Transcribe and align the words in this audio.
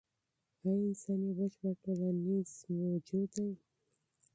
ایا 0.63 0.75
انسان 0.87 1.19
یو 1.23 1.33
بشپړ 1.39 1.73
ټولنیز 1.83 2.49
موجود 2.79 3.29
دی؟ 3.35 3.49